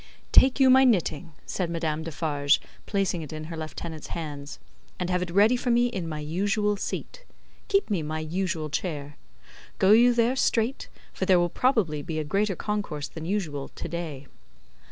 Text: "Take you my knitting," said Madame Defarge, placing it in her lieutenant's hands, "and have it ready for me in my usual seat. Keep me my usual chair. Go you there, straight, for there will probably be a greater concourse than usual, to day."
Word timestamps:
"Take 0.31 0.59
you 0.59 0.71
my 0.71 0.83
knitting," 0.83 1.33
said 1.45 1.69
Madame 1.69 2.01
Defarge, 2.01 2.59
placing 2.87 3.21
it 3.21 3.31
in 3.31 3.43
her 3.43 3.55
lieutenant's 3.55 4.07
hands, 4.07 4.57
"and 4.99 5.11
have 5.11 5.21
it 5.21 5.29
ready 5.29 5.55
for 5.55 5.69
me 5.69 5.89
in 5.89 6.09
my 6.09 6.17
usual 6.19 6.75
seat. 6.75 7.23
Keep 7.67 7.91
me 7.91 8.01
my 8.01 8.17
usual 8.19 8.71
chair. 8.71 9.17
Go 9.77 9.91
you 9.91 10.15
there, 10.15 10.35
straight, 10.35 10.89
for 11.13 11.27
there 11.27 11.37
will 11.39 11.49
probably 11.49 12.01
be 12.01 12.17
a 12.17 12.23
greater 12.23 12.55
concourse 12.55 13.07
than 13.09 13.25
usual, 13.25 13.67
to 13.75 13.87
day." 13.87 14.25